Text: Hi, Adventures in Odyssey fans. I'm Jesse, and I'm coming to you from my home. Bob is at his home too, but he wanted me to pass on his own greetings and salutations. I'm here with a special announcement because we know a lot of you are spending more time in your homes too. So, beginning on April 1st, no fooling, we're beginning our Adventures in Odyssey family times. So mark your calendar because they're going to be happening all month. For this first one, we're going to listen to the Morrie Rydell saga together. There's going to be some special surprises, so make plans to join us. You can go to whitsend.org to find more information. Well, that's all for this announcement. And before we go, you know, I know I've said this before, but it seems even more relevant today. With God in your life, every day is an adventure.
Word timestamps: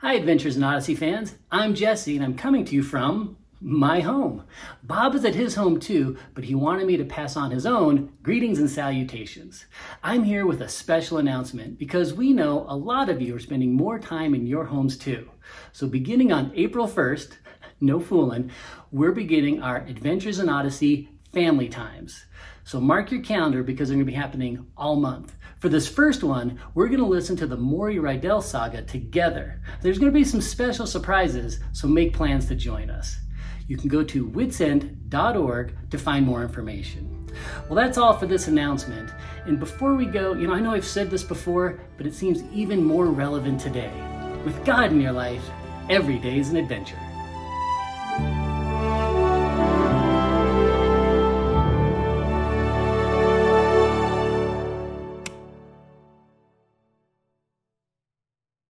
Hi, 0.00 0.14
Adventures 0.14 0.56
in 0.56 0.62
Odyssey 0.62 0.94
fans. 0.94 1.34
I'm 1.50 1.74
Jesse, 1.74 2.14
and 2.14 2.24
I'm 2.24 2.36
coming 2.36 2.64
to 2.66 2.74
you 2.76 2.84
from 2.84 3.36
my 3.60 3.98
home. 3.98 4.44
Bob 4.84 5.16
is 5.16 5.24
at 5.24 5.34
his 5.34 5.56
home 5.56 5.80
too, 5.80 6.16
but 6.34 6.44
he 6.44 6.54
wanted 6.54 6.86
me 6.86 6.96
to 6.98 7.04
pass 7.04 7.36
on 7.36 7.50
his 7.50 7.66
own 7.66 8.12
greetings 8.22 8.60
and 8.60 8.70
salutations. 8.70 9.66
I'm 10.04 10.22
here 10.22 10.46
with 10.46 10.60
a 10.60 10.68
special 10.68 11.18
announcement 11.18 11.80
because 11.80 12.14
we 12.14 12.32
know 12.32 12.64
a 12.68 12.76
lot 12.76 13.08
of 13.08 13.20
you 13.20 13.34
are 13.34 13.40
spending 13.40 13.74
more 13.74 13.98
time 13.98 14.36
in 14.36 14.46
your 14.46 14.66
homes 14.66 14.96
too. 14.96 15.28
So, 15.72 15.88
beginning 15.88 16.30
on 16.30 16.52
April 16.54 16.86
1st, 16.86 17.32
no 17.80 17.98
fooling, 17.98 18.52
we're 18.92 19.10
beginning 19.10 19.60
our 19.60 19.78
Adventures 19.78 20.38
in 20.38 20.48
Odyssey 20.48 21.08
family 21.32 21.68
times. 21.68 22.26
So 22.64 22.80
mark 22.80 23.10
your 23.10 23.22
calendar 23.22 23.62
because 23.62 23.88
they're 23.88 23.96
going 23.96 24.06
to 24.06 24.12
be 24.12 24.16
happening 24.16 24.66
all 24.76 24.96
month. 24.96 25.34
For 25.58 25.68
this 25.68 25.88
first 25.88 26.22
one, 26.22 26.60
we're 26.74 26.88
going 26.88 27.00
to 27.00 27.06
listen 27.06 27.34
to 27.36 27.46
the 27.46 27.56
Morrie 27.56 27.98
Rydell 27.98 28.42
saga 28.42 28.82
together. 28.82 29.60
There's 29.82 29.98
going 29.98 30.12
to 30.12 30.18
be 30.18 30.24
some 30.24 30.40
special 30.40 30.86
surprises, 30.86 31.60
so 31.72 31.88
make 31.88 32.12
plans 32.12 32.46
to 32.46 32.54
join 32.54 32.90
us. 32.90 33.16
You 33.66 33.76
can 33.76 33.88
go 33.88 34.04
to 34.04 34.28
whitsend.org 34.28 35.90
to 35.90 35.98
find 35.98 36.26
more 36.26 36.42
information. 36.42 37.30
Well, 37.68 37.76
that's 37.76 37.98
all 37.98 38.16
for 38.16 38.26
this 38.26 38.48
announcement. 38.48 39.10
And 39.46 39.58
before 39.58 39.94
we 39.94 40.06
go, 40.06 40.34
you 40.34 40.46
know, 40.46 40.54
I 40.54 40.60
know 40.60 40.72
I've 40.72 40.84
said 40.84 41.10
this 41.10 41.22
before, 41.22 41.80
but 41.96 42.06
it 42.06 42.14
seems 42.14 42.42
even 42.52 42.84
more 42.84 43.06
relevant 43.06 43.60
today. 43.60 43.92
With 44.44 44.64
God 44.64 44.92
in 44.92 45.00
your 45.00 45.12
life, 45.12 45.42
every 45.90 46.18
day 46.18 46.38
is 46.38 46.50
an 46.50 46.56
adventure. 46.56 46.98